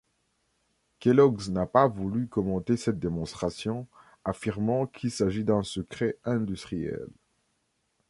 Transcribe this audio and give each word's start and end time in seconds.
Kellogg's 0.99 1.49
n'a 1.51 1.67
pas 1.67 1.87
voulu 1.87 2.27
commenter 2.27 2.75
cette 2.75 2.97
démonstration, 2.97 3.85
affirmant 4.25 4.87
qu'il 4.87 5.11
s'agit 5.11 5.43
d'un 5.43 5.61
secret 5.61 6.17
industriel. 6.25 7.05